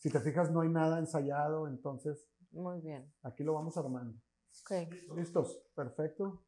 [0.00, 3.12] Si te fijas, no hay nada ensayado, entonces Muy bien.
[3.22, 4.18] aquí lo vamos armando.
[4.62, 4.90] Ok.
[5.14, 5.62] ¿Listos?
[5.74, 6.42] Perfecto.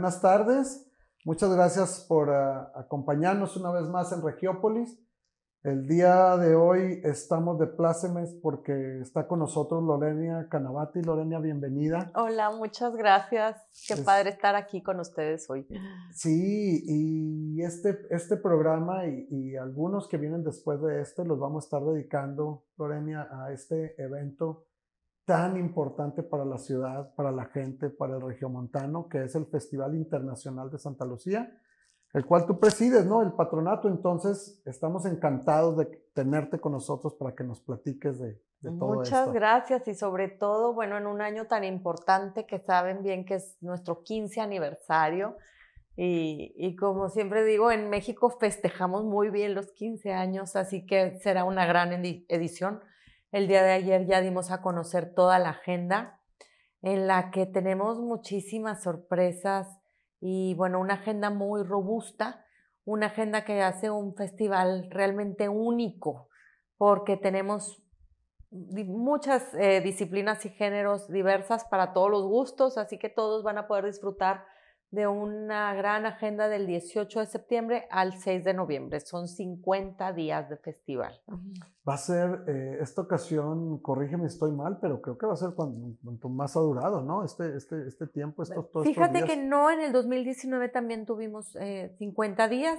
[0.00, 0.90] Buenas tardes.
[1.26, 4.98] Muchas gracias por ah, acompañarnos una vez más en Regiópolis.
[5.62, 11.02] El día de hoy estamos de plácemes porque está con nosotros Lorenia Canavati.
[11.02, 12.10] Lorenia, bienvenida.
[12.14, 13.60] Hola, muchas gracias.
[13.86, 15.68] Qué Es- padre estar aquí con ustedes hoy.
[16.14, 21.64] Sí, y este, este programa y, y algunos que vienen después de este los vamos
[21.64, 24.64] a estar dedicando, Lorenia, a este evento
[25.30, 29.94] tan importante para la ciudad, para la gente, para el regiomontano, que es el Festival
[29.94, 31.56] Internacional de Santa Lucía,
[32.12, 33.22] el cual tú presides, ¿no?
[33.22, 33.86] El patronato.
[33.88, 39.20] Entonces, estamos encantados de tenerte con nosotros para que nos platiques de, de todo Muchas
[39.20, 39.32] esto.
[39.32, 43.56] gracias y sobre todo, bueno, en un año tan importante que saben bien que es
[43.60, 45.36] nuestro 15 aniversario.
[45.96, 51.18] Y, y como siempre digo, en México festejamos muy bien los 15 años, así que
[51.20, 52.80] será una gran edi- edición.
[53.32, 56.20] El día de ayer ya dimos a conocer toda la agenda
[56.82, 59.68] en la que tenemos muchísimas sorpresas
[60.20, 62.44] y bueno, una agenda muy robusta,
[62.84, 66.28] una agenda que hace un festival realmente único,
[66.76, 67.80] porque tenemos
[68.50, 73.68] muchas eh, disciplinas y géneros diversas para todos los gustos, así que todos van a
[73.68, 74.44] poder disfrutar
[74.90, 78.98] de una gran agenda del 18 de septiembre al 6 de noviembre.
[79.00, 81.20] Son 50 días de festival.
[81.88, 85.36] Va a ser, eh, esta ocasión, corrígeme si estoy mal, pero creo que va a
[85.36, 87.24] ser cuando, cuanto más ha durado, ¿no?
[87.24, 89.30] Este, este, este tiempo, estos, todos estos Fíjate días.
[89.30, 92.78] que no, en el 2019 también tuvimos eh, 50 días,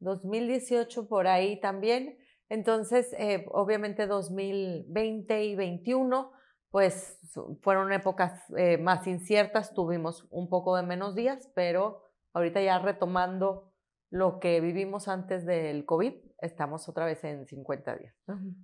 [0.00, 2.18] 2018 por ahí también.
[2.50, 6.32] Entonces, eh, obviamente 2020 y 21,
[6.70, 7.18] pues
[7.62, 12.02] fueron épocas eh, más inciertas, tuvimos un poco de menos días, pero
[12.34, 13.72] ahorita ya retomando
[14.10, 18.14] lo que vivimos antes del COVID, estamos otra vez en 50 días.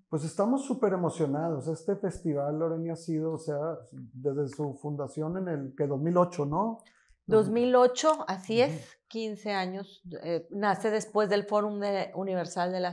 [0.08, 1.66] Pues estamos súper emocionados.
[1.68, 3.58] Este festival, Lorena, ha sido, o sea,
[3.90, 6.78] desde su fundación en el que 2008, ¿no?
[7.26, 12.90] 2008, así es, 15 años, eh, nace después del Fórum de- Universal de la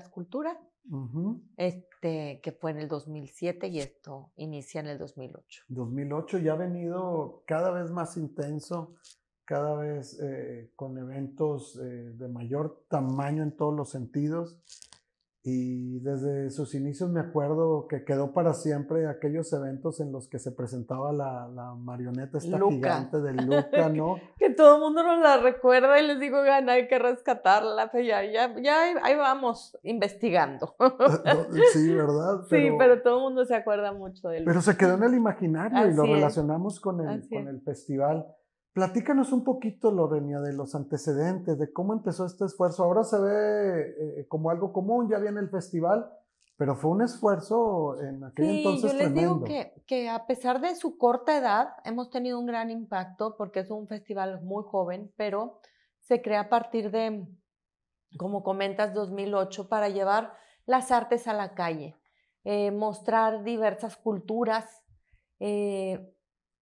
[0.83, 1.41] Escultura, Ujú.
[1.57, 5.63] este, que fue en el 2007 y esto inicia en el 2008.
[5.69, 8.95] 2008 ya ha venido cada vez más intenso,
[9.45, 14.57] cada vez eh, con eventos eh, de mayor tamaño en todos los sentidos.
[15.41, 20.37] Y desde sus inicios me acuerdo que quedó para siempre aquellos eventos en los que
[20.37, 22.73] se presentaba la, la marioneta esta Luca.
[22.75, 24.17] gigante de Luca, ¿no?
[24.37, 28.05] Que todo el mundo nos la recuerda y les digo, "Oigan, hay que rescatarla, pues
[28.05, 30.75] ya, ya, ya ahí- ahí vamos investigando.
[31.73, 32.41] sí, ¿verdad?
[32.49, 35.87] sí, pero todo el mundo se acuerda mucho de Pero se quedó en el imaginario
[35.89, 36.09] y lo es.
[36.11, 38.25] relacionamos con el, Así con el festival.
[38.73, 42.83] Platícanos un poquito, Lorenia, de los antecedentes, de cómo empezó este esfuerzo.
[42.83, 46.09] Ahora se ve eh, como algo común, ya viene el festival,
[46.55, 49.21] pero fue un esfuerzo en aquel Sí, entonces yo les tremendo.
[49.21, 53.61] digo que, que a pesar de su corta edad, hemos tenido un gran impacto porque
[53.61, 55.59] es un festival muy joven, pero
[56.01, 57.27] se crea a partir de,
[58.17, 60.33] como comentas, 2008 para llevar
[60.65, 61.95] las artes a la calle,
[62.43, 64.83] eh, mostrar diversas culturas,
[65.39, 66.13] eh,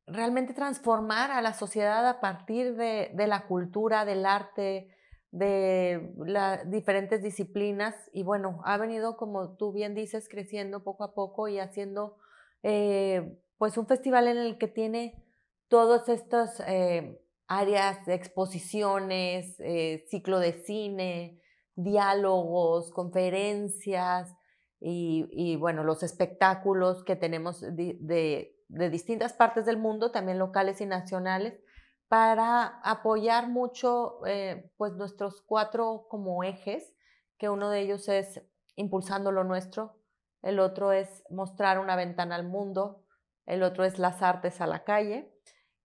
[0.08, 4.90] realmente transformar a la sociedad a partir de, la cultura, del arte,
[5.32, 7.94] de las diferentes disciplinas.
[8.14, 12.18] Y bueno, ha venido, como tú bien dices, creciendo poco a poco y haciendo
[12.64, 15.24] eh, pues un festival en el que tiene
[15.68, 21.42] todas estas eh, áreas de exposiciones, eh, ciclo de cine,
[21.76, 24.34] diálogos, conferencias
[24.80, 30.86] y, bueno, los espectáculos que tenemos de, de distintas partes del mundo, también locales y
[30.86, 31.60] nacionales,
[32.08, 36.94] para apoyar mucho eh, pues nuestros cuatro como ejes,
[37.38, 38.42] que uno de ellos es
[38.76, 40.00] impulsando lo nuestro,
[40.42, 43.04] el otro es mostrar una ventana al mundo,
[43.46, 45.34] el otro es las artes a la calle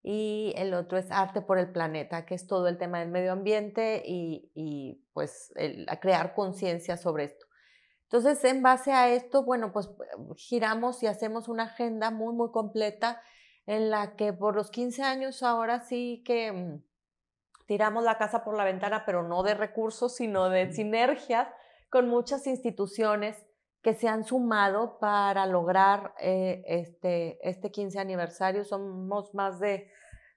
[0.02, 3.32] y el otro es arte por el planeta, que es todo el tema del medio
[3.32, 5.52] ambiente y, y pues
[6.00, 7.46] crear conciencia sobre esto.
[8.12, 9.88] Entonces, en base a esto, bueno, pues
[10.36, 13.22] giramos y hacemos una agenda muy, muy completa
[13.64, 16.82] en la que por los 15 años ahora sí que mm,
[17.66, 21.48] tiramos la casa por la ventana, pero no de recursos, sino de sinergias
[21.88, 23.46] con muchas instituciones
[23.80, 28.66] que se han sumado para lograr eh, este, este 15 aniversario.
[28.66, 29.90] Somos más de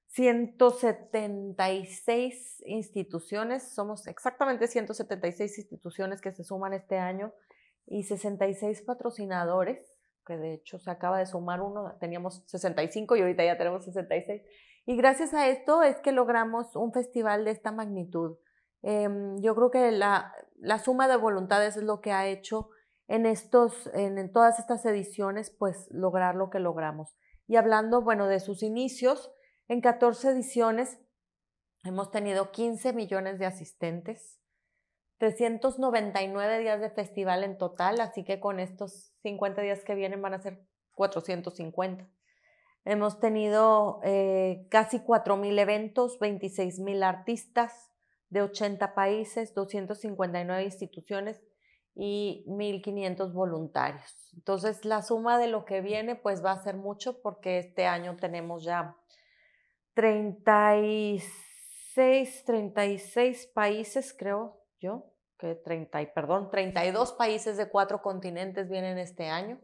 [0.07, 7.33] 176 instituciones, somos exactamente 176 instituciones que se suman este año
[7.87, 9.95] y 66 patrocinadores,
[10.25, 14.41] que de hecho se acaba de sumar uno, teníamos 65 y ahorita ya tenemos 66.
[14.87, 18.37] Y gracias a esto es que logramos un festival de esta magnitud.
[18.81, 22.69] Em, yo creo que la, la, suma de voluntades es lo que ha hecho
[23.07, 27.15] en, estos, en, en, todas estas ediciones, pues lograr lo que logramos.
[27.47, 29.31] Y hablando, bueno, de sus inicios,
[29.67, 30.99] en 14 ediciones
[31.83, 34.39] hemos tenido 15 millones de asistentes,
[35.17, 40.33] 399 días de festival en total, así que con estos 50 días que vienen van
[40.33, 42.07] a ser 450.
[42.83, 47.91] Hemos tenido eh, casi 4.000 eventos, 26.000 artistas
[48.29, 51.41] de 80 países, 259 instituciones
[51.95, 54.31] y 1.500 voluntarios.
[54.35, 58.17] Entonces, la suma de lo que viene pues va a ser mucho porque este año
[58.17, 58.97] tenemos ya
[59.94, 69.27] 36, 36 países, creo yo, que 30, perdón, 32 países de cuatro continentes vienen este
[69.27, 69.59] año.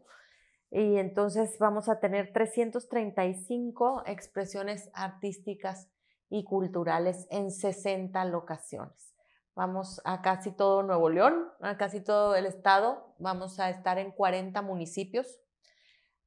[0.70, 5.88] Y entonces vamos a tener 335 expresiones artísticas
[6.30, 9.14] y culturales en 60 locaciones.
[9.54, 13.14] Vamos a casi todo Nuevo León, a casi todo el estado.
[13.18, 15.40] Vamos a estar en 40 municipios,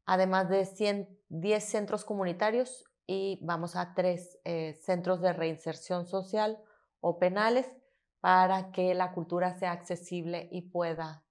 [0.05, 6.59] además de 10 centros comunitarios y vamos a tres eh, centros de reinserción social
[7.01, 7.71] o penales
[8.25, 11.23] para que la cultura sea accesible y pueda,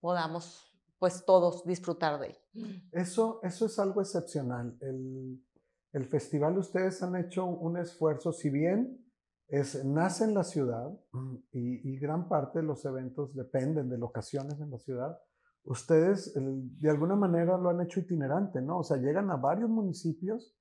[0.00, 2.82] podamos pues todos disfrutar de ella.
[2.92, 4.76] Eso, eso es algo excepcional.
[4.82, 5.42] El,
[5.92, 9.02] el festival ustedes han hecho un esfuerzo, si bien
[9.48, 10.90] es, nace en la ciudad
[11.52, 15.18] y, y, gran parte de los eventos dependen de locaciones en la ciudad,
[15.64, 18.80] ustedes de alguna manera lo han hecho itinerante, ¿no?
[18.80, 20.54] O sea, llegan a varios municipios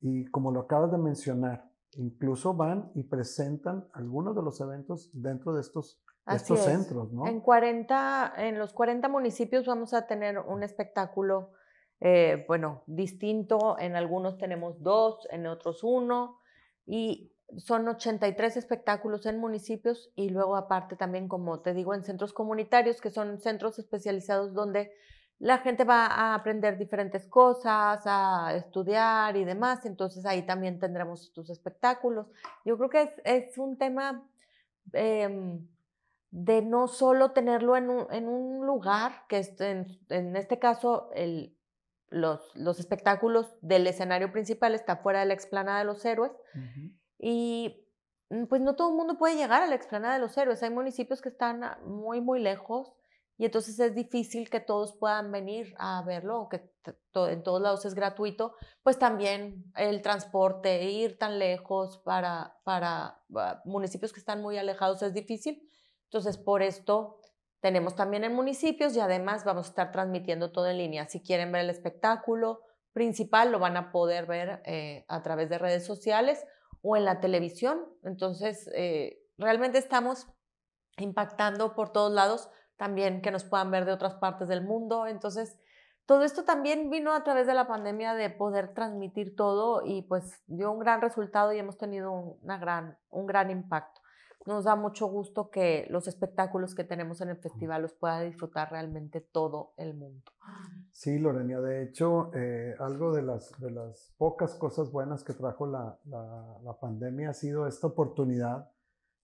[0.00, 5.54] y como lo acabas de mencionar, incluso van y presentan algunos de los eventos dentro
[5.54, 7.26] de estos, estos centros, ¿no?
[7.26, 11.52] En, 40, en los 40 municipios vamos a tener un espectáculo,
[12.00, 13.76] eh, bueno, distinto.
[13.78, 16.38] En algunos tenemos dos, en otros uno.
[16.86, 22.32] Y son 83 espectáculos en municipios y luego aparte también, como te digo, en centros
[22.32, 24.92] comunitarios, que son centros especializados donde
[25.40, 31.32] la gente va a aprender diferentes cosas, a estudiar y demás, entonces ahí también tendremos
[31.32, 32.26] tus espectáculos.
[32.66, 34.28] Yo creo que es, un tema
[34.92, 35.66] em,
[36.30, 41.10] de no solo tenerlo en un, lugar, que es en, este caso
[42.10, 46.32] los, espectáculos del escenario principal está fuera de la explanada de los héroes,
[47.18, 47.82] y
[48.28, 50.70] mm, pues no todo el mundo puede llegar a la explanada de los héroes, hay
[50.70, 52.92] municipios que están muy, muy lejos
[53.40, 56.60] y entonces es difícil que todos puedan venir a verlo, que
[57.14, 63.62] en todos lados es gratuito, pues también el transporte, ir tan lejos para, para ah,
[63.64, 65.66] municipios que están muy alejados es difícil.
[66.04, 67.18] Entonces, por esto
[67.60, 71.08] tenemos también en municipios y además vamos a estar transmitiendo todo en línea.
[71.08, 72.60] Si quieren ver el espectáculo
[72.92, 76.44] principal, lo van a poder ver eh, a través de redes sociales
[76.82, 77.86] o en la televisión.
[78.04, 80.26] Entonces, eh, realmente estamos
[80.98, 82.50] impactando por todos lados
[82.80, 85.06] también que nos puedan ver de otras partes del mundo.
[85.06, 85.58] Entonces,
[86.06, 90.42] todo esto también vino a través de la pandemia de poder transmitir todo y pues
[90.46, 94.00] dio un gran resultado y hemos tenido una gran, un gran impacto.
[94.46, 98.70] Nos da mucho gusto que los espectáculos que tenemos en el festival los pueda disfrutar
[98.70, 100.32] realmente todo el mundo.
[100.90, 105.66] Sí, Lorenia, de hecho, eh, algo de las, de las pocas cosas buenas que trajo
[105.66, 108.70] la, la pandemia ha sido esta oportunidad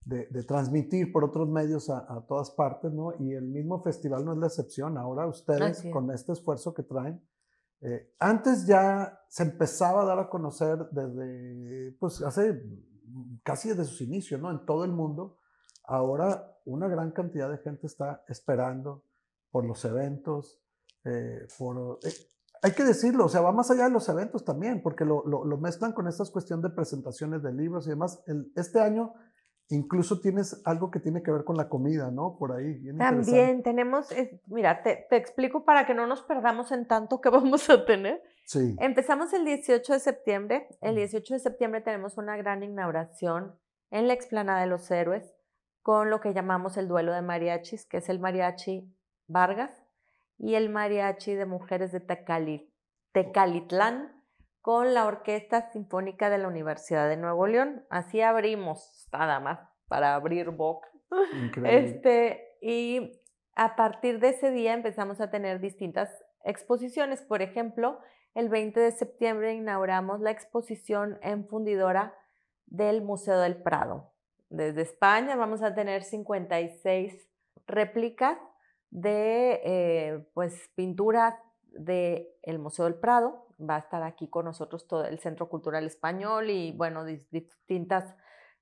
[0.05, 3.13] de, transmitir por otros medios a, todas partes, ¿no?
[3.19, 4.97] Y el mismo festival no es la excepción.
[4.97, 7.21] Ahora ustedes, con este esfuerzo que traen,
[7.81, 12.63] eh, antes ya se empezaba a dar a conocer desde, pues hace
[13.43, 14.49] casi desde sus inicios, ¿no?
[14.51, 15.37] En todo el mundo.
[15.83, 19.03] Ahora una gran cantidad de gente está esperando
[19.51, 20.59] por los eventos,
[21.03, 21.99] eh, por...
[22.03, 22.11] Eh,
[22.63, 25.57] hay que decirlo, o sea, va más allá de los eventos también, porque lo, lo,
[25.57, 28.23] mezclan con estas cuestiones de presentaciones de libros y demás.
[28.25, 29.13] El, este año
[29.69, 32.37] Incluso tienes algo que tiene que ver con la comida, ¿no?
[32.37, 32.81] Por ahí.
[32.97, 34.09] También tenemos,
[34.45, 38.21] mira, te, explico para que no nos perdamos en tanto que vamos a tener.
[38.45, 38.75] Sí.
[38.79, 40.67] Empezamos el 18 de septiembre.
[40.81, 43.59] El 18 de septiembre tenemos una gran inauguración
[43.91, 45.33] en la explanada de los héroes
[45.81, 48.93] con lo que llamamos el duelo de mariachis, que es el mariachi
[49.27, 49.71] Vargas
[50.37, 52.01] y el mariachi de mujeres de
[53.13, 54.16] Tecalitlán
[54.67, 57.85] con la Orquesta Sinfónica de la Universidad de Nuevo León.
[57.89, 60.89] Así abrimos, nada más, para abrir boca.
[61.63, 63.17] Este, y
[63.55, 66.09] a partir de ese día empezamos a tener distintas
[66.43, 67.21] exposiciones.
[67.21, 68.01] Por ejemplo,
[68.33, 72.13] el 20 de septiembre inauguramos la exposición en fundidora
[72.65, 74.11] del Museo del Prado.
[74.49, 77.29] Desde España vamos a tener 56
[77.67, 78.37] réplicas
[78.89, 81.35] de eh, pues, pinturas
[81.71, 83.46] del Museo del Prado.
[83.59, 88.15] Va a estar aquí con nosotros todo el Centro Cultural Español y, bueno, distintas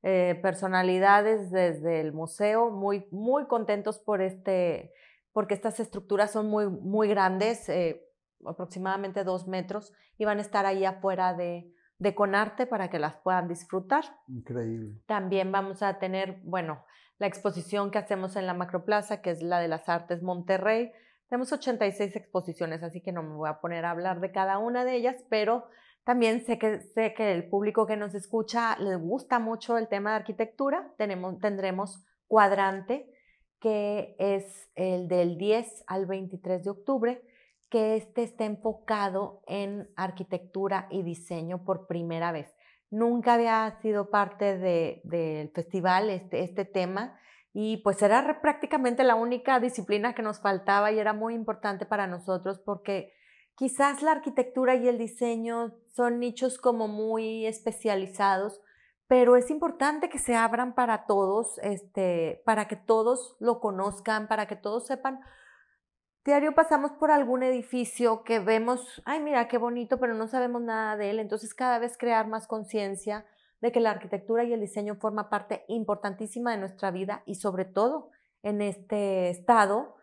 [0.04, 4.94] eh, personalidades desde el museo, muy, muy contentos por este,
[5.34, 8.06] porque estas estructuras son muy, muy grandes, eh,
[8.46, 13.16] aproximadamente dos metros, y van a estar ahí afuera de, de Conarte para que las
[13.16, 14.04] puedan disfrutar.
[14.28, 15.02] Increíble.
[15.08, 16.86] También vamos a tener, bueno,
[17.18, 20.92] la exposición que hacemos en la Macroplaza, que es la de las Artes Monterrey.
[21.29, 24.86] Tenemos 86 exposiciones, así que no me voy a poner a hablar de cada una
[24.86, 25.67] de ellas, pero
[26.03, 30.12] también sé que, sé que el público que nos escucha le gusta mucho el tema
[30.12, 30.94] de arquitectura.
[30.98, 33.10] Tenemos, tendremos cuadrante,
[33.60, 37.22] que es el del 10 al 23 de octubre
[37.70, 42.53] que este esté enfocado en arquitectura y diseño por primera vez.
[42.91, 47.20] Nunca había sido parte del festival este, este tema
[47.58, 52.06] y pues era prácticamente la única disciplina que nos faltaba y era muy importante para
[52.06, 53.14] nosotros porque
[53.56, 58.62] quizás la arquitectura y el diseño son nichos como muy especializados,
[59.08, 64.48] pero es importante que se abran para todos, este, para que todos lo conozcan, para
[64.48, 65.22] que todos sepan
[66.26, 70.98] Diario pasamos por algún edificio que vemos, ay, mira qué bonito, pero no sabemos nada
[70.98, 71.20] de él.
[71.20, 73.28] Entonces, cada vez crear más conciencia
[73.65, 77.65] de que la arquitectura y el diseño forma parte importantísima de nuestra vida y sobre
[77.65, 78.12] todo
[78.43, 79.95] en este estado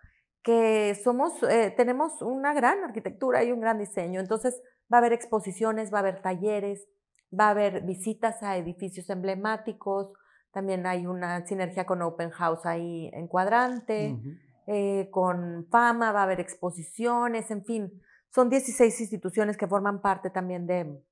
[0.43, 4.19] que somos, eh, tenemos una gran arquitectura y un gran diseño.
[4.19, 4.61] Entonces,
[4.93, 6.89] va a haber exposiciones, va a haber talleres,
[7.33, 10.13] va a haber visitas a edificios emblemáticos,
[10.51, 14.19] también hay una sinergia con Open House ahí en cuadrante.
[14.67, 20.31] Eh, con fama, va a haber exposiciones, en fin, son 16 instituciones que forman parte
[20.31, 21.03] también de,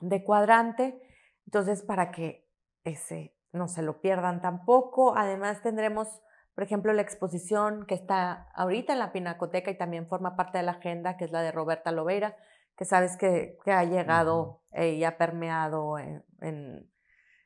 [0.00, 1.00] de Cuadrante,
[1.48, 2.46] entonces para que
[2.84, 5.16] ese no se lo pierdan tampoco.
[5.16, 6.20] Además tendremos,
[6.54, 10.64] por ejemplo, la exposición que está ahorita en la Pinacoteca y también forma parte de
[10.64, 12.36] la agenda, que es la de Roberta Lobeira,
[12.76, 16.92] que sabes que, que ha llegado eh, y ha permeado en, en,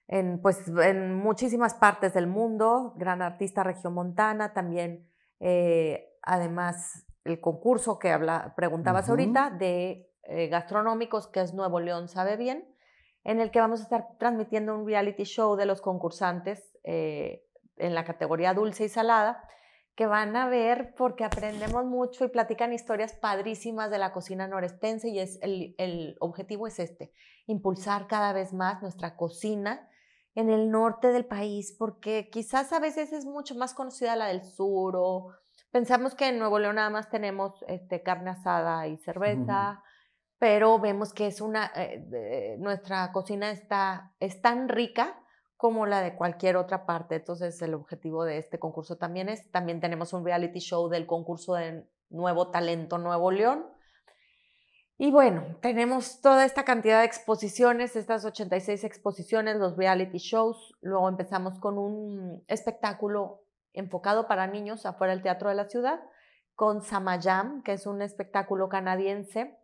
[0.09, 8.01] en, pues, en muchísimas partes del mundo, gran artista regiomontana, también eh, además, el concurso
[8.01, 12.72] que habla, preguntabas ahorita de eh, gastronómicos, que es Nuevo León Sabe Bien,
[13.25, 17.45] en el que vamos a estar transmitiendo un reality show de los concursantes eh,
[17.77, 19.43] en la categoría dulce y salada,
[19.95, 25.09] que van a ver porque aprendemos mucho y platican historias padrísimas de la cocina norestense
[25.09, 27.13] y es el, el objetivo es este,
[27.47, 29.89] impulsar cada vez más nuestra cocina
[30.35, 34.43] en el norte del país, porque quizás a veces es mucho más conocida la del
[34.43, 35.33] sur o
[35.71, 39.83] pensamos que en Nuevo León nada más tenemos este, carne asada y cerveza,
[40.43, 45.23] pero vemos que es una, eh, nuestra cocina está, es tan rica
[45.57, 47.15] como la de cualquier otra parte.
[47.15, 51.55] Entonces el objetivo de este concurso también es, también tenemos un reality show del concurso
[51.55, 53.69] de Nuevo Talento Nuevo León,
[54.99, 60.75] y bueno, tenemos toda esta cantidad de exposiciones, estas 86 exposiciones, los reality shows.
[60.81, 66.01] Luego empezamos con un espectáculo enfocado para niños afuera del Teatro de la Ciudad,
[66.55, 69.62] con Samayam, que es un espectáculo canadiense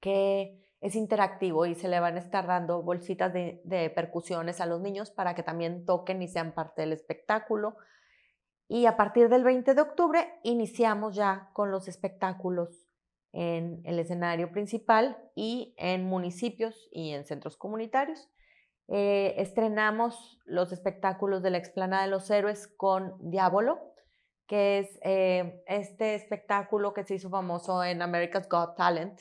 [0.00, 4.80] que es interactivo y se le van a estar dando bolsitas de, percusiones a los
[4.80, 7.76] niños para que también toquen y sean parte del espectáculo.
[8.66, 12.88] Y a partir del 20 de octubre iniciamos ya con los espectáculos
[13.32, 18.30] en el escenario principal y en municipios y en centros comunitarios.
[18.88, 23.78] Eh, estrenamos los espectáculos de la Explanada de los Héroes con Diablo,
[24.50, 29.20] que es eh, este espectáculo que se hizo famoso en America's Got Talent,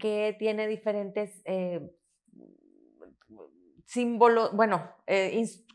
[0.00, 1.94] que tiene diferentes eh,
[3.84, 4.96] símbolos, bueno,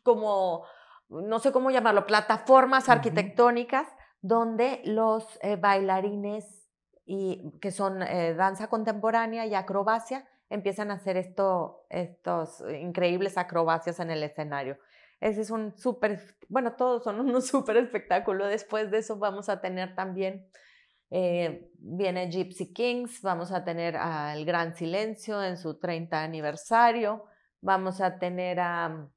[0.04, 0.66] como,
[1.08, 3.88] no sé cómo llamarlo, plataformas arquitectónicas
[4.20, 6.68] donde los bailarines
[7.06, 14.02] y que son eh, danza contemporánea y acrobacia, empiezan a hacer esto, estos increíbles acrobacias
[14.02, 14.78] en el escenario.
[15.24, 18.46] Ese es un súper, bueno, todos son un súper espectáculo.
[18.48, 20.48] Después de eso vamos a tener también,
[21.10, 27.26] eh, viene Gypsy Kings, vamos a tener al Gran Silencio en su 30 aniversario,
[27.62, 29.08] vamos a tener a,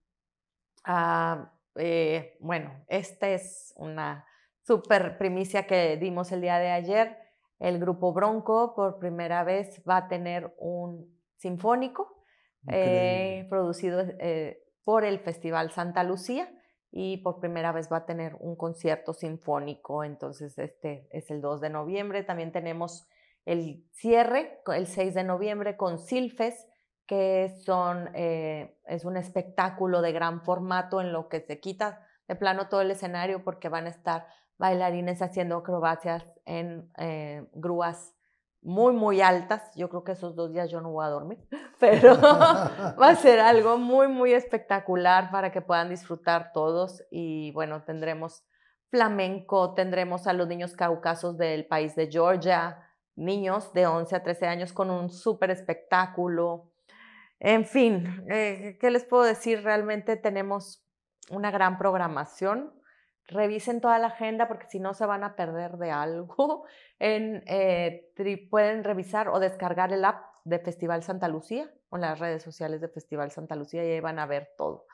[0.85, 4.25] a eh, bueno, esta es una
[4.63, 7.27] súper primicia que dimos el día de ayer
[7.59, 12.23] el grupo Bronco por primera vez va a tener un sinfónico,
[12.69, 16.49] eh, producido eh, por el Festival Santa Lucía
[16.93, 21.61] y por primera vez va a tener un concierto sinfónico, entonces este es el 2
[21.61, 22.23] de noviembre.
[22.23, 23.09] También tenemos
[23.47, 26.69] el cierre, el 6 de noviembre, con Silfes,
[27.05, 32.37] que son, eh, es un espectáculo de gran formato en lo que se quita de
[32.37, 38.16] plano todo el escenario porque van a estar bailarines haciendo acrobacias en eh, grúas
[38.67, 39.71] muy, muy altas.
[39.77, 41.39] Yo creo que esos dos días yo no voy a dormir,
[41.79, 47.05] pero va a ser algo muy, muy espectacular para que puedan disfrutar todos.
[47.11, 48.45] Y bueno, tendremos
[48.91, 52.83] flamenco, tendremos a los niños caucasos del país de Georgia,
[53.15, 56.73] niños de 11 a 13 años con un súper espectáculo.
[57.39, 59.63] En fin, eh, ¿qué les puedo decir?
[59.63, 60.85] Realmente tenemos
[61.31, 62.73] una gran programación.
[63.29, 66.65] Revisen toda la agenda porque si no se van a perder de algo.
[66.99, 68.11] En, eh,
[68.51, 72.89] pueden revisar o descargar el app de Festival Santa Lucía o las redes sociales de
[72.89, 74.87] Festival Santa Lucía y ahí van a ver todo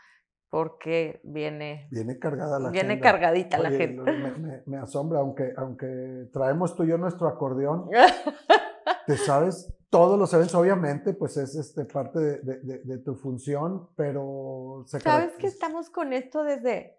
[0.52, 1.88] porque viene...
[1.90, 4.02] Viene cargada la Viene cargadita la gente.
[4.02, 7.88] Me, me, asombra, aunque, aunque traemos tú y yo nuestro acordeón,
[9.06, 14.84] te sabes todos los eventos, obviamente, pues es este, parte de, de, tu función, pero...
[14.86, 16.98] Sabes que estamos con esto desde...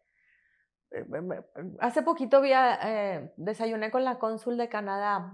[0.93, 1.05] Eh,
[1.79, 5.33] hace poquito vi eh, desayuné con la cónsul de Canadá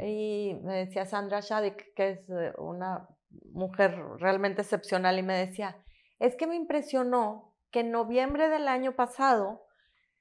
[0.00, 3.08] y me decía Sandra Shadik, que es eh, una
[3.52, 5.76] mujer realmente excepcional, y me decía,
[6.20, 9.66] es que me impresionó que en noviembre del año pasado,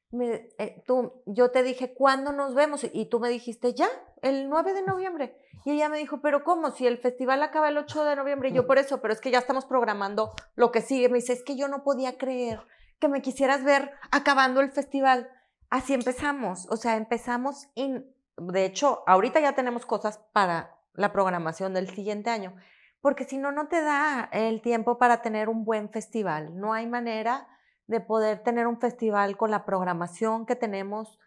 [0.10, 0.50] me,
[0.88, 2.84] tú, yo te dije, ¿cuándo nos vemos?
[2.92, 3.88] Y tú me dijiste, ya,
[4.24, 5.38] el 9 de noviembre.
[5.65, 6.72] Y ella me dijo, pero ¿cómo?
[6.72, 9.30] Si el festival acaba el 8 de noviembre, y yo por eso, pero es que
[9.30, 11.10] ya estamos programando lo que sigue.
[11.10, 12.60] Me dice, es que yo no podía creer
[13.00, 15.30] que me quisieras ver acabando el festival.
[15.70, 18.04] Así empezamos, o sea, empezamos, y
[18.38, 22.56] de hecho, ahorita ya tenemos cosas para la programación del siguiente año,
[23.02, 26.58] porque si no, no te da el tiempo para tener un buen festival.
[26.58, 27.48] No hay manera
[27.88, 31.20] de poder tener un festival con la programación que tenemos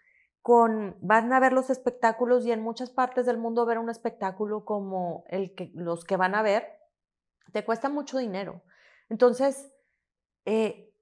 [0.46, 4.64] con, van a ver los espectáculos y en muchas partes del mundo ver un espectáculo
[4.64, 6.68] como el que, los que van a ver,
[7.52, 8.62] te cuesta mucho dinero.
[9.08, 9.72] Entonces,
[10.44, 10.94] eh,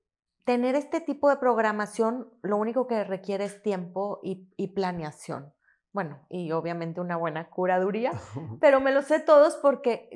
[0.44, 5.52] tener este tipo de programación lo único que requiere es tiempo y, y, planeación.
[5.92, 8.12] Bueno, y obviamente una buena curaduría,
[8.60, 10.10] pero me lo sé todos porque,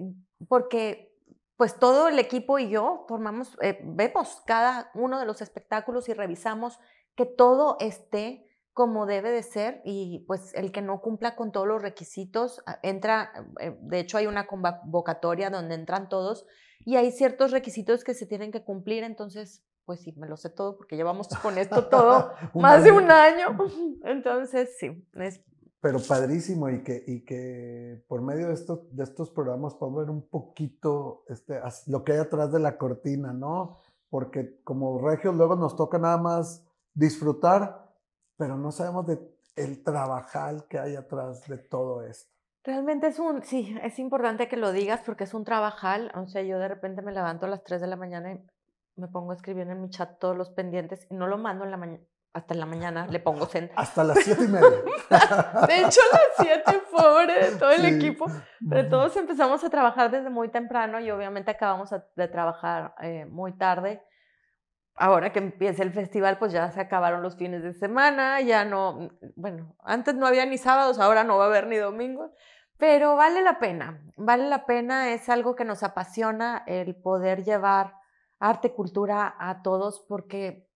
[0.49, 1.09] porque
[1.57, 6.15] pues todo el equipo y yo formamos, eh, vemos cada uno de los espectáculos y
[6.15, 6.79] revisamos
[7.17, 11.67] que todo esté como debe de ser y pues el que no cumpla con todos
[11.67, 16.47] los requisitos ah, entra, eh, de hecho hay una convocatoria donde entran todos
[16.85, 20.51] y hay ciertos requisitos que se tienen que cumplir, entonces pues sí, me lo sé
[20.51, 23.57] todo porque llevamos con esto todo más de un año,
[24.05, 25.03] entonces sí.
[25.15, 25.41] Es...
[25.81, 30.11] Pero padrísimo y que, y que por medio de, esto, de estos programas podemos ver
[30.11, 33.79] un poquito este, lo que hay atrás de la cortina, ¿no?
[34.11, 37.91] Porque como regios luego nos toca nada más disfrutar,
[38.37, 39.19] pero no sabemos de
[39.57, 42.31] el trabajar que hay atrás de todo esto.
[42.63, 46.13] Realmente es un, sí, es importante que lo digas porque es un trabajal.
[46.15, 48.43] O sea, yo de repente me levanto a las 3 de la mañana y
[48.99, 51.71] me pongo a escribir en mi chat todos los pendientes y no lo mando en
[51.71, 52.05] la mañana.
[52.35, 53.71] Hasta en la mañana le pongo send.
[53.75, 54.69] Hasta las siete y media.
[55.67, 58.27] de hecho, a las 7, pobre, todo el equipo.
[58.69, 63.57] Pero todos empezamos a trabajar desde muy temprano y obviamente acabamos de trabajar eh, muy
[63.57, 64.03] tarde
[64.99, 69.11] ahora que empieza el festival, pues ya se acabaron los fines de semana, ya no,
[69.37, 72.31] bueno, antes no había ni sábados, ahora no va a haber ni domingos,
[72.77, 77.95] pero vale la pena, vale la pena, es algo que nos apasiona el poder llevar
[78.39, 80.69] arte, cultura a todos, porque,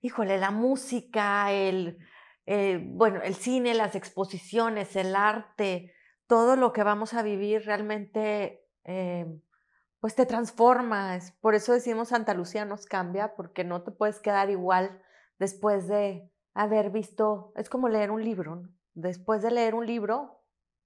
[0.00, 1.98] híjole, la música, el,
[2.46, 5.92] eh, bueno, el cine, las exposiciones, el arte,
[6.26, 8.66] todo lo que vamos a vivir realmente...
[8.84, 9.26] Eh,
[10.04, 11.32] pues te transformas.
[11.40, 15.00] Por eso decimos Santa Lucía nos cambia, porque no te puedes quedar igual
[15.38, 18.68] después de haber visto, es como leer un libro.
[18.92, 20.42] Después de leer un libro,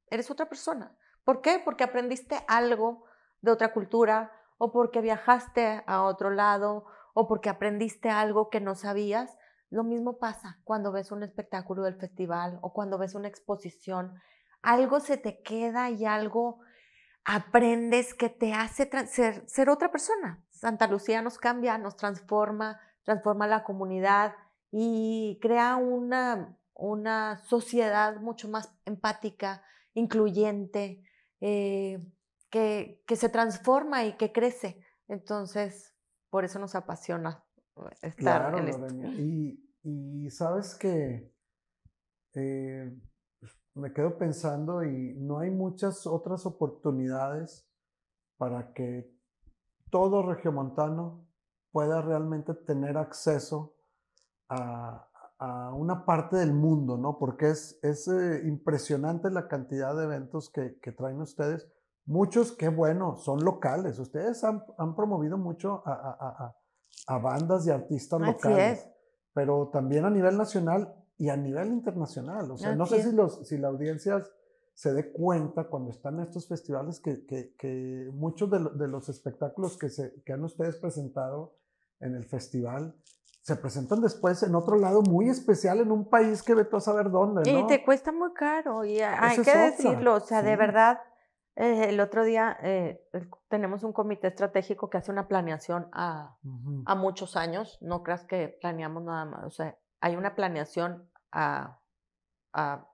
[0.09, 0.97] eres otra persona.
[1.25, 1.61] ¿Por qué?
[1.65, 3.07] Porque aprendiste algo
[3.41, 8.75] de otra cultura o porque viajaste a otro lado o porque aprendiste algo que no
[8.75, 9.39] sabías.
[9.71, 14.15] Lo mismo pasa cuando ves un espectáculo del festival o cuando ves una exposición.
[14.63, 16.61] Algo se te queda y algo
[17.25, 20.43] aprendes que te hace ser, otra persona.
[20.51, 24.35] Santa Lucía nos cambia, nos transforma, transforma la comunidad
[24.71, 31.05] y crea una, una sociedad mucho más empática, incluyente,
[31.41, 32.03] eh,
[32.51, 34.81] que, que, se transforma y que crece.
[35.09, 35.95] Entonces,
[36.31, 37.45] por eso nos apasiona
[38.03, 38.87] estar en esto.
[39.19, 41.33] Y, y, sabes que
[42.35, 42.99] eh,
[43.75, 47.67] me quedo pensando y no hay muchas otras oportunidades
[48.37, 49.11] para que
[49.91, 51.27] todo regiomontano
[51.73, 53.75] pueda realmente tener acceso
[54.49, 55.05] a,
[55.75, 57.17] una parte del mundo, ¿no?
[57.17, 61.69] Porque es, es eh, impresionante la cantidad de eventos que, traen ustedes.
[62.09, 63.99] Muchos, qué bueno, son locales.
[63.99, 64.65] Ustedes han,
[64.97, 66.55] promovido mucho a,
[67.21, 68.89] bandas y artistas locales.
[69.35, 72.51] Pero también a nivel nacional y a nivel internacional.
[72.51, 74.23] O sea, no sé si, los, si la audiencia
[74.73, 79.77] se dé cuenta cuando están en estos festivales que, que, muchos de, de, los espectáculos
[79.77, 81.57] que, se, que han ustedes presentado
[82.01, 82.97] en el festival
[83.43, 86.81] se presentan después en otro lado muy especial en un país que ve tú a
[86.81, 87.51] saber dónde.
[87.51, 87.61] ¿no?
[87.61, 91.01] Y te cuesta muy caro, y hay que decirlo, o sea, de verdad,
[91.61, 93.05] eh, el otro día eh,
[93.49, 96.37] tenemos un comité estratégico que hace una planeación a,
[96.87, 101.81] a muchos años, no creas que planeamos nada más, o sea, hay una planeación a,
[102.53, 102.87] a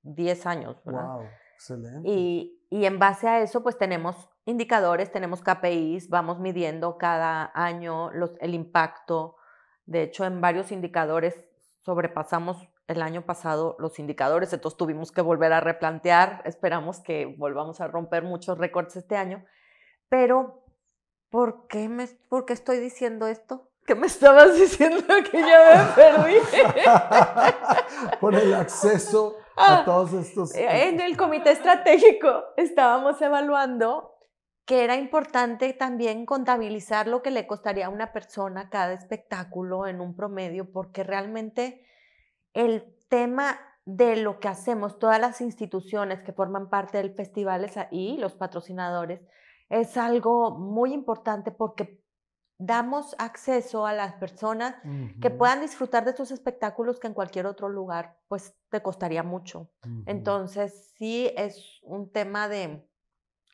[0.00, 0.82] 10 años.
[0.84, 2.08] Wow, excelente.
[2.08, 8.10] Y, y en base a eso, pues tenemos indicadores, tenemos KPIs, vamos midiendo cada año
[8.12, 9.36] los, el impacto.
[9.84, 11.44] De hecho, en varios indicadores
[11.80, 12.56] sobrepasamos
[12.90, 16.42] el año pasado los indicadores, entonces tuvimos que volver a replantear.
[16.44, 19.44] Esperamos que volvamos a romper muchos récords este año.
[20.08, 20.64] Pero,
[21.30, 23.70] ¿por qué, me, ¿por qué estoy diciendo esto?
[23.86, 26.34] ¿Qué me estabas diciendo que ya me perdí?
[28.20, 30.54] Por el acceso a ah, todos estos.
[30.54, 34.16] En el comité estratégico estábamos evaluando
[34.66, 40.00] que era importante también contabilizar lo que le costaría a una persona cada espectáculo en
[40.00, 41.84] un promedio, porque realmente
[42.54, 48.18] el tema de lo que hacemos, todas las instituciones que forman parte del festival y
[48.18, 49.20] los patrocinadores,
[49.68, 52.00] es algo muy importante porque
[52.58, 54.74] damos acceso a las personas
[55.22, 59.70] que puedan disfrutar de estos espectáculos que en cualquier otro lugar pues te costaría mucho.
[60.04, 62.86] Entonces sí es un tema de,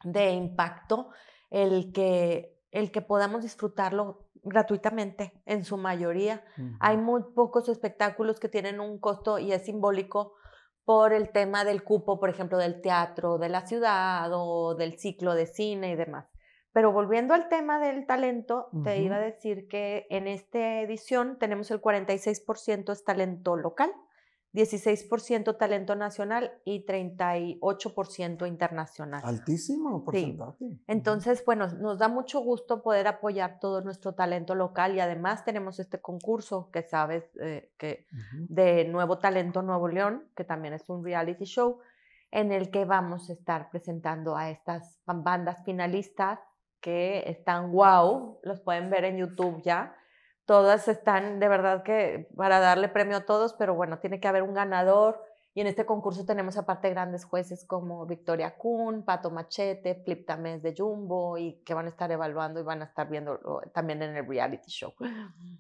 [0.03, 1.11] de impacto
[1.51, 6.45] el que, el que podamos disfrutarlo gratuitamente en su mayoría.
[6.81, 10.35] Hay muy pocos espectáculos que tienen un costo y es simbólico
[10.85, 15.35] por el tema del cupo, por ejemplo, del teatro de la ciudad o del ciclo
[15.35, 16.27] de cine y demás.
[16.73, 21.71] Pero volviendo al tema del talento, te iba a decir que en esta edición tenemos
[21.71, 23.91] el 46% es talento local,
[24.53, 29.21] 16% talento nacional y 38% internacional.
[29.25, 30.65] Altísimo porcentaje.
[30.87, 35.79] Entonces, bueno, nos da mucho gusto poder apoyar todo nuestro talento local y además tenemos
[35.79, 38.07] este concurso que sabes eh, que
[38.49, 41.81] de Nuevo Talento Nuevo León, que también es un reality show
[42.31, 46.41] en el que vamos a estar presentando a estas bandas finalistas
[46.81, 49.97] que están wow, los pueden ver en YouTube ya.
[50.47, 54.43] Todas están de verdad que para darle premio a todos, pero bueno, tiene que haber
[54.43, 55.21] un ganador.
[55.55, 60.63] Y en este concurso tenemos aparte grandes jueces como Victoria Kuhn, Pato Machete, Flip Tamés
[60.63, 63.41] de Jumbo y que van a estar evaluando y van a estar viendo
[63.73, 64.93] también en el reality show.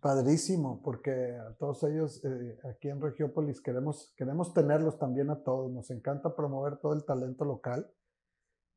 [0.02, 5.72] Padrísimo, porque a todos ellos eh, aquí en Regiópolis queremos, queremos tenerlos también a todos.
[5.72, 7.90] Nos encanta promover todo el talento local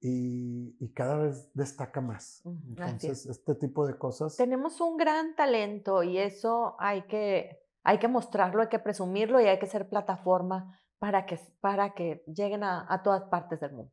[0.02, 2.42] y, cada vez destaca más.
[2.46, 4.36] Entonces, este tipo de cosas.
[4.38, 9.46] Tenemos un gran talento y eso hay que, hay que mostrarlo, hay que presumirlo y
[9.46, 13.92] hay que ser plataforma para que, para que lleguen a, todas partes del mundo.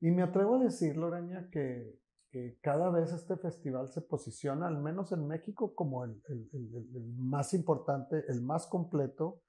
[0.00, 1.98] Y me atrevo a decir, Lorena, que,
[2.30, 7.14] que cada vez este festival se posiciona, al menos en México, como el, el, el
[7.16, 9.42] más importante, el más completo,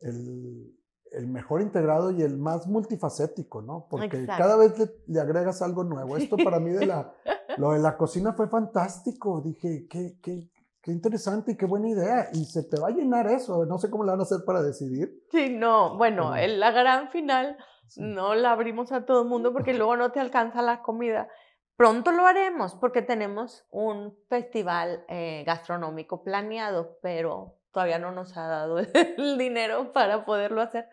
[0.00, 0.76] el,
[1.12, 3.86] el mejor integrado y el más multifacético, ¿no?
[3.90, 4.74] Porque cada vez
[5.06, 6.16] le, agregas algo nuevo.
[6.16, 7.12] Esto para mí de la,
[7.58, 9.40] lo de la cocina fue fantástico.
[9.40, 10.48] Dije, qué, qué,
[10.82, 12.28] qué interesante y qué buena idea.
[12.32, 13.64] Y se te va a llenar eso.
[13.66, 15.24] No sé cómo lo van a hacer para decidir.
[15.30, 15.96] Sí, no.
[15.96, 17.56] Bueno, en la gran final
[17.96, 21.28] no la abrimos a todo el mundo porque luego no te alcanza la comida.
[21.76, 28.48] Pronto lo haremos porque tenemos un festival eh, gastronómico planeado, pero todavía no nos ha
[28.48, 28.78] dado
[29.16, 30.88] el dinero para poderlo hacer.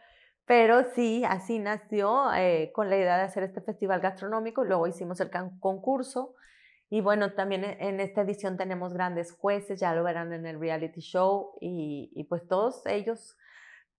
[0.45, 4.63] Pero sí, así nació eh, con la idea de hacer este festival gastronómico.
[4.63, 6.35] Luego hicimos el concurso.
[6.89, 10.59] Y bueno, también e, en esta edición tenemos grandes jueces, ya lo verán en el
[10.59, 11.57] reality show.
[11.61, 13.37] Y, pues todos ellos,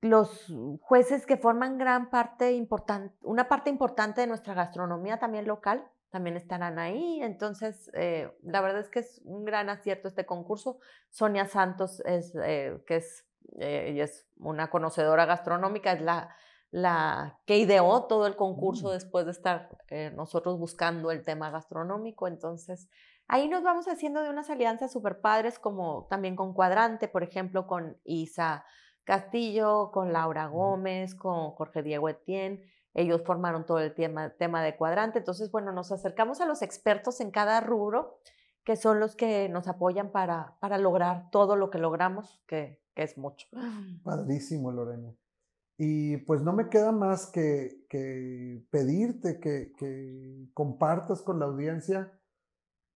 [0.00, 0.46] los
[0.80, 6.36] jueces que forman gran parte importante, una parte importante de nuestra gastronomía también local, también
[6.36, 7.20] estarán ahí.
[7.22, 10.78] Entonces, eh, la verdad es que es un gran acierto este concurso.
[11.10, 13.25] Sonia Santos, es, eh, que es,
[13.58, 16.34] eh, es una conocedora gastronómica, es la,
[16.70, 18.92] la que ideó todo el concurso mm.
[18.92, 19.68] después de estar
[20.14, 22.28] nosotros buscando el tema gastronómico.
[22.28, 22.88] Entonces,
[23.28, 27.66] ahí nos vamos haciendo de unas alianzas súper padres, como también con Cuadrante, por ejemplo,
[27.66, 28.64] con ISA
[29.06, 32.60] Castillo, con Laura Gómez, con Jorge Diego Etienne.
[32.92, 35.18] Ellos formaron todo el tema, tema de cuadrante.
[35.18, 38.18] Entonces, bueno, nos acercamos a los expertos en cada rubro,
[38.64, 43.04] que son los que nos apoyan para, para lograr todo lo que logramos, que, que
[43.04, 43.46] es mucho.
[44.02, 45.14] Padrísimo, Lorena.
[45.78, 52.18] Y pues no me queda más que, que pedirte que, que, compartas con la audiencia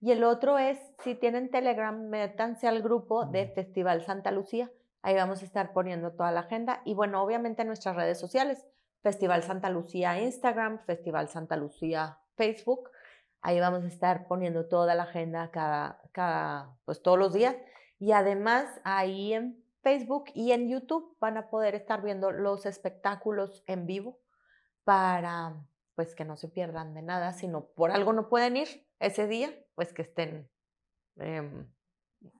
[0.00, 4.68] Y el otro es, si tienen Telegram, métanse al grupo de Festival Santa Lucía.
[5.00, 6.82] Ahí vamos a estar poniendo toda la agenda.
[6.84, 8.66] Y bueno, obviamente en nuestras redes sociales,
[9.04, 12.90] Festival Santa Lucía Instagram, Festival Santa Lucía Facebook.
[13.40, 17.54] Ahí vamos a estar poniendo toda la agenda cada, cada, pues todos los días.
[18.00, 23.62] Y además ahí en Facebook y en YouTube van a poder estar viendo los espectáculos
[23.68, 24.18] en vivo
[24.88, 25.54] para
[25.96, 29.50] pues que no se pierdan de nada, sino por algo no pueden ir ese día,
[29.74, 30.48] pues que estén
[31.16, 31.66] eh,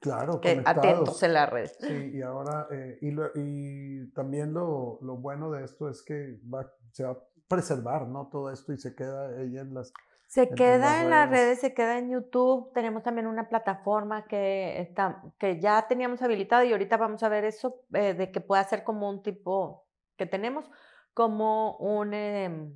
[0.00, 1.68] claro, que atentos en la red.
[1.78, 6.40] Sí, y ahora, eh, y, lo, y, también lo, lo, bueno de esto es que
[6.42, 8.28] va, se va a preservar, ¿no?
[8.28, 9.92] Todo esto y se queda ahí en las...
[10.28, 12.72] Se queda en las redes, se queda en YouTube.
[12.72, 17.44] Tenemos también una plataforma que, está, que ya teníamos habilitada y ahorita vamos a ver
[17.44, 20.70] eso, eh, de que pueda ser como un tipo que tenemos,
[21.18, 22.14] como un...
[22.14, 22.70] Eh,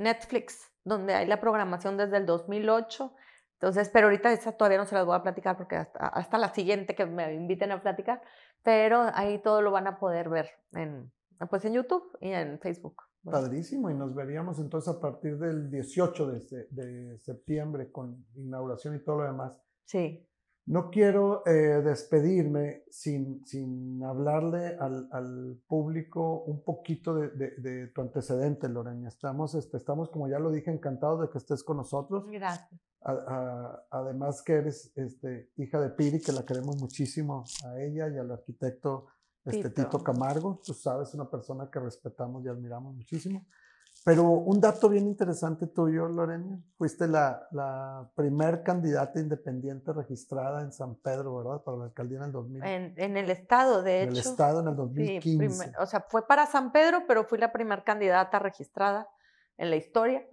[0.00, 3.12] Netflix, donde hay la programación desde el 2008.
[3.54, 6.52] Entonces, pero ahorita esa todavía no se las voy a platicar porque hasta, hasta la
[6.52, 8.22] siguiente que me inviten a platicar,
[8.62, 11.12] pero ahí todo lo van a poder ver en,
[11.50, 13.02] pues en YouTube y en Facebook.
[13.22, 19.00] Padrísimo, y nos veríamos entonces a partir del 18 de, de septiembre con inauguración y
[19.00, 19.52] todo lo demás.
[19.84, 20.26] Sí.
[20.66, 27.86] No quiero eh, despedirme sin, sin hablarle al, al, público un poquito de, de, de,
[27.88, 29.08] tu antecedente, Lorena.
[29.08, 32.24] Estamos, este, estamos, como ya lo dije, encantados de que estés con nosotros.
[32.26, 32.80] Gracias.
[33.02, 38.08] A, a, además que eres este, hija de Piri, que la queremos muchísimo a ella
[38.08, 39.06] y al arquitecto
[39.44, 39.84] este, Tito.
[39.84, 40.60] Tito Camargo.
[40.64, 43.46] Tú sabes, una persona que respetamos y admiramos muchísimo.
[44.02, 50.72] Pero un dato bien interesante tuyo, Lorena, fuiste la, la primer candidata independiente registrada en
[50.72, 51.62] San Pedro, ¿verdad?
[51.62, 52.64] Para la alcaldía en el 2000.
[52.64, 54.20] En, en el estado, de en hecho.
[54.20, 55.20] En el estado en el 2015.
[55.20, 59.06] Sí, primer, o sea, fue para San Pedro, pero fui la primera candidata registrada
[59.58, 60.26] en la historia.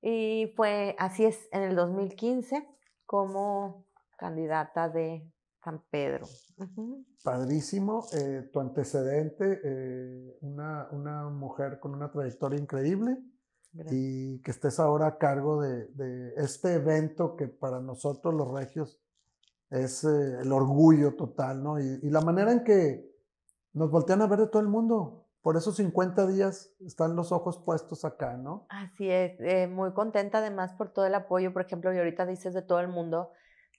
[0.00, 2.66] Y fue, así es, en el 2015
[3.04, 3.84] como
[4.16, 5.31] candidata de
[5.62, 6.26] San Pedro.
[6.56, 7.06] Uh -huh.
[7.22, 8.04] Padrísimo.
[8.12, 13.18] Eh, tu antecedente, eh, una, una, mujer con una trayectoria increíble
[13.72, 13.94] Gracias.
[13.94, 19.00] y que estés ahora a cargo de, de, este evento que para nosotros los regios
[19.70, 21.80] es eh, el orgullo total, ¿no?
[21.80, 23.10] Y, y, la manera en que
[23.72, 25.26] nos voltean a ver de todo el mundo.
[25.40, 28.66] Por esos 50 días están los ojos puestos acá, ¿no?
[28.68, 32.62] Así es, muy contenta además por todo el apoyo, por ejemplo, y ahorita dices de
[32.62, 33.32] todo el mundo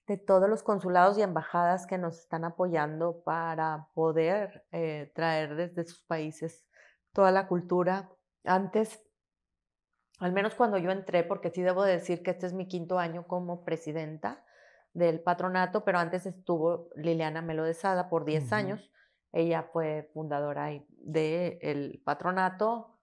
[0.07, 5.85] de todos los consulados y embajadas que nos están apoyando para poder eh, traer desde
[5.85, 6.65] sus países
[7.13, 8.09] toda la cultura.
[8.43, 9.01] Antes,
[10.19, 13.25] al menos cuando yo entré, porque sí debo decir que este es mi quinto año
[13.27, 14.43] como presidenta
[14.93, 18.53] del patronato, pero antes estuvo Liliana Melo de Sada por 10 uh -huh.
[18.53, 18.91] años.
[19.31, 22.99] Ella fue fundadora del el patronato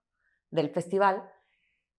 [0.49, 1.29] del festival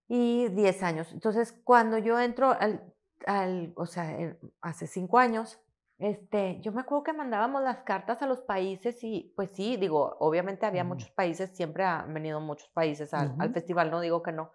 [0.09, 1.13] y 10 años.
[1.13, 2.95] Entonces, cuando yo entro al,
[3.27, 5.61] al, o sea, hace cinco años,
[5.99, 10.17] este, yo me acuerdo que mandábamos las cartas a los países y pues sí, digo,
[10.19, 10.89] obviamente había uh -huh.
[10.89, 13.43] muchos países, siempre han venido muchos países al, uh -huh.
[13.43, 14.51] al, festival, no digo que no,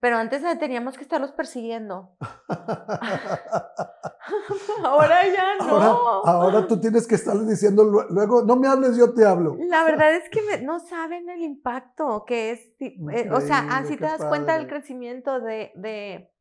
[0.00, 2.16] pero antes teníamos que estarlos persiguiendo.
[4.84, 5.76] ahora ya no.
[5.76, 9.58] Ahora, ahora, tú tienes que estarles diciendo luego, no me hables, yo te hablo.
[9.68, 13.96] La verdad es que me, no saben el impacto que es, eh, o sea, así
[13.96, 14.28] te das padre.
[14.30, 16.32] cuenta del crecimiento de, de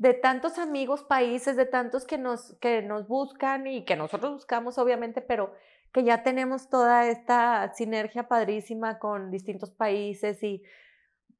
[0.00, 4.78] de tantos amigos, países, de tantos que nos, que nos buscan y que nosotros buscamos,
[4.78, 5.52] obviamente, pero
[5.92, 10.62] que ya tenemos toda esta sinergia padrísima con distintos países y,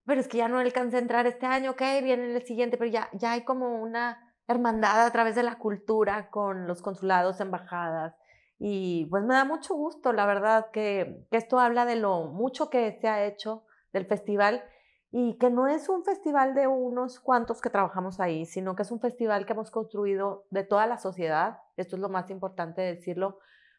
[0.05, 2.91] pero es que ya no alcancé a entrar este año, ok, viene el siguiente, pero
[2.91, 8.15] ya, ya hay como una hermandad a través de la cultura con los consulados, embajadas.
[8.59, 12.69] Y pues me da mucho gusto, la verdad, que, que esto habla de lo mucho
[12.69, 14.63] que se ha hecho del festival
[15.11, 18.91] y que no es un festival de unos cuantos que trabajamos ahí, sino que es
[18.91, 23.39] un festival que hemos construido de toda la sociedad, esto es lo más importante decirlo,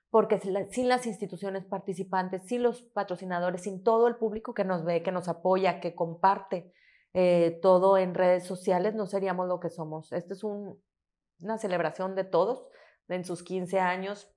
[0.09, 0.39] porque
[0.71, 5.11] sin las instituciones participantes, sin los patrocinadores, sin todo el público que nos ve, que
[5.13, 6.73] nos apoya, que comparte
[7.13, 10.11] eh, todo en redes sociales, no seríamos lo que somos.
[10.11, 10.81] Este es un
[11.43, 12.65] una celebración de todos
[13.07, 14.31] en sus 15 años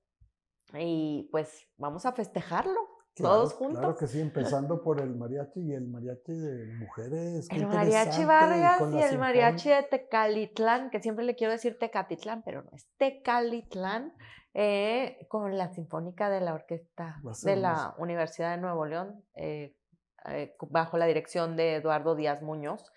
[0.73, 2.79] y pues vamos a festejarlo
[3.23, 3.79] todos juntos.
[3.79, 7.47] Claro que sí, empezando por el mariachi y el mariachi de mujeres.
[7.49, 12.63] El mariachi Vargas y, el mariachi de Tecalitlán, que siempre le quiero decir Tecatitlán, pero
[12.63, 14.13] no es Tecalitlán,
[14.53, 19.75] eh, con la Sinfónica de la Orquesta de la Universidad de Nuevo León, eh,
[20.27, 22.91] eh, bajo la dirección de Eduardo Díaz Muñoz.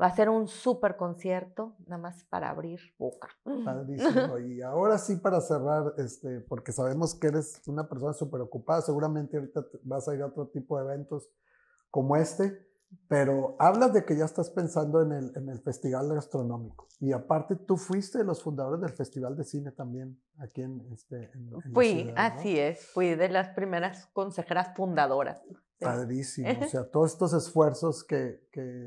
[0.00, 3.28] Va a ser un súper concierto, nada más para abrir boca.
[3.64, 4.38] Padrísimo.
[4.38, 9.36] Y ahora sí, para cerrar, este, porque sabemos que eres una persona súper ocupada, seguramente
[9.36, 11.30] ahorita vas a ir a otro tipo de eventos
[11.90, 12.66] como este,
[13.08, 16.88] pero hablas de que ya estás pensando en el, en el Festival Gastronómico.
[17.00, 21.30] Y aparte, tú fuiste de los fundadores del Festival de Cine también, aquí en, este,
[21.72, 25.42] Fui, así es, fui de las primeras consejeras fundadoras.
[25.78, 26.48] Padrísimo.
[26.64, 28.40] O sea, todos estos esfuerzos que,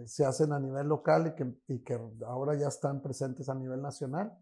[0.05, 1.35] se hacen a nivel local
[1.67, 4.37] y que, ahora ya están presentes a nivel nacional,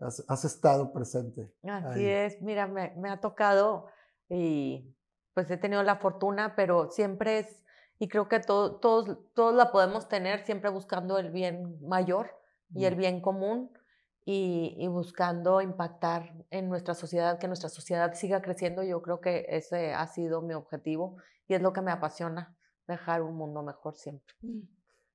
[0.00, 1.52] has, estado presente.
[1.62, 3.86] Así es, mira, me, ha tocado
[4.28, 4.94] y
[5.34, 7.62] pues he tenido la fortuna, pero siempre es,
[8.02, 12.32] y creo que todos, todos la podemos tener, siempre buscando el bien mayor
[12.74, 13.70] y el bien común.
[14.24, 18.82] Y, y, buscando impactar en nuestra sociedad, que nuestra sociedad siga creciendo.
[18.82, 22.56] Yo creo que ese ha sido mi objetivo y es lo que me apasiona,
[22.88, 24.34] dejar un mundo mejor siempre.
[24.42, 24.62] Mm.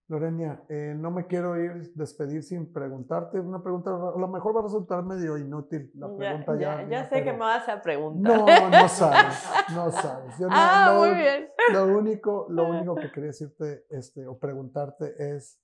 [0.10, 3.39] Lorenia, eh, no me quiero ir, despedir sin preguntarte.
[3.39, 6.82] Una pregunta, a lo mejor va a resultar medio inútil la pregunta ya.
[6.84, 8.38] Ya, ya sé que me vas a preguntar.
[8.38, 10.36] No, no sabes, no sabes.
[10.50, 11.50] ah, muy bien.
[11.74, 15.62] Lo único, lo único que quería decirte este, o preguntarte es,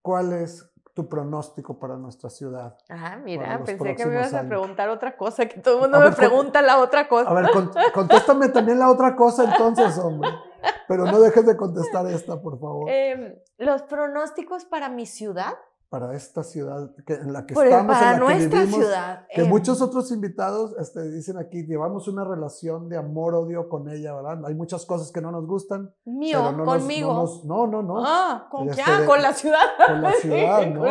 [0.00, 2.74] ¿cuál es tu pronóstico para nuestra ciudad.
[2.88, 6.10] Ah, mira, pensé que me ibas a preguntar otra cosa, que todo el mundo me
[6.12, 7.28] pregunta la otra cosa.
[7.28, 7.50] A ver,
[7.92, 10.30] contéstame también la otra cosa entonces, hombre.
[10.88, 12.88] Pero no dejes de contestar esta, por favor.
[12.90, 15.54] Em, los pronósticos para mi ciudad
[15.88, 19.26] para esta ciudad que, en la que estamos, para en la nuestra que vivimos, ciudad.
[19.32, 24.44] Que muchos otros invitados este, dicen aquí, llevamos una relación de amor-odio con ella, ¿verdad?
[24.46, 25.94] Hay muchas cosas que no nos gustan.
[26.04, 27.42] Mío, conmigo.
[27.44, 29.06] no, no, no, Ah, ¿con este, quién?
[29.06, 29.66] con la ciudad.
[29.86, 30.84] Con la ciudad, ¿no?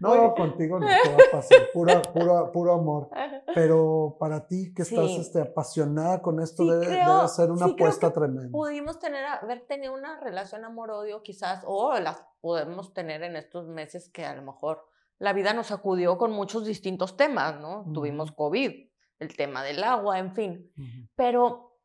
[0.00, 3.10] No, contigo no te va a pasar, puro, puro, puro amor.
[3.54, 8.50] Pero para ti, que estás este, apasionada con esto, debe, debe, ser una apuesta tremenda.
[8.50, 14.10] Pudimos tener, haber tenido una relación amor-odio quizás, o las podemos tener en estos meses
[14.10, 14.84] que a lo mejor
[15.18, 17.90] la vida nos acudió con muchos distintos temas, ¿no?
[17.94, 18.86] Tuvimos COVID,
[19.18, 20.70] el tema del agua, en fin.
[21.16, 21.78] Pero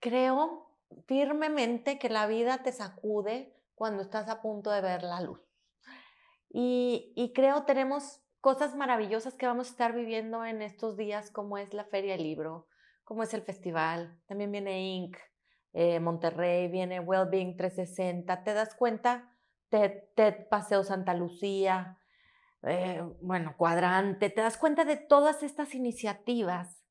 [0.00, 0.74] creo
[1.06, 5.38] firmemente que la vida te sacude cuando estás a punto de ver la luz.
[6.50, 11.56] Y, y creo tenemos cosas maravillosas que vamos a estar viviendo en estos días, como
[11.56, 12.66] es la Feria del Libro,
[13.04, 15.16] como es el festival, también viene Inc.,
[15.80, 19.32] eh, Monterrey, viene Wellbeing 360, te das cuenta,
[19.68, 22.00] TED, Paseo Santa Lucía,
[22.64, 26.82] eh, bueno, Cuadrante, te das cuenta de todas estas iniciativas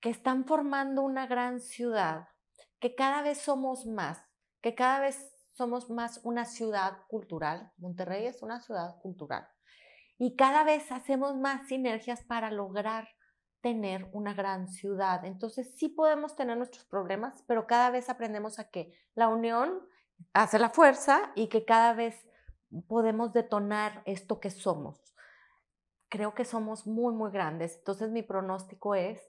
[0.00, 2.28] que están formando una gran ciudad,
[2.78, 4.22] que cada vez somos más,
[4.60, 7.72] que cada vez somos más una ciudad cultural.
[7.78, 9.48] Monterrey es una ciudad cultural.
[10.18, 13.08] Y cada vez hacemos más sinergias para lograr
[13.60, 15.24] tener una gran ciudad.
[15.24, 19.80] Entonces sí podemos tener nuestros problemas, pero cada vez aprendemos a que la unión
[20.32, 22.26] hace la fuerza y que cada vez
[22.88, 25.14] podemos detonar esto que somos.
[26.08, 27.76] Creo que somos muy, muy grandes.
[27.78, 29.20] Entonces mi pronóstico es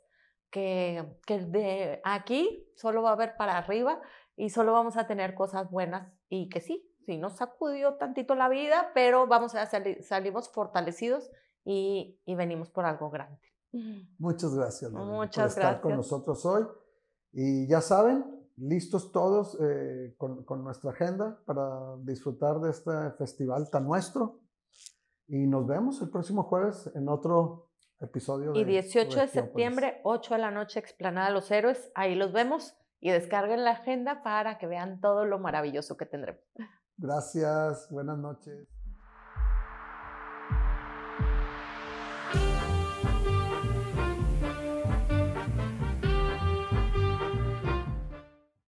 [0.49, 4.01] que, que de aquí solo va a haber para arriba
[4.35, 8.49] y solo vamos a tener cosas buenas y que sí, sí nos sacudió tantito la
[8.49, 11.31] vida, pero vamos a salir, salimos fortalecidos
[11.63, 13.50] y, y venimos por algo grande.
[14.17, 16.65] Muchas gracias, Muchas por estar con nosotros hoy.
[17.33, 18.25] Y ya saben,
[18.57, 24.39] listos todos eh, con, con, nuestra agenda para disfrutar de este festival tan nuestro.
[25.27, 27.69] Y nos vemos el próximo jueves en otro
[28.01, 28.53] episodio.
[28.55, 31.91] Y 18 de, septiembre, 8 de la noche, Explanada Los Héroes.
[31.95, 36.41] Ahí los vemos y descarguen la agenda para que vean todo lo maravilloso que tendremos.
[36.97, 38.67] Gracias, buenas noches.